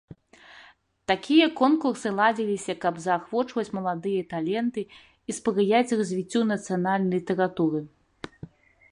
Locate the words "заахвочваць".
3.03-3.73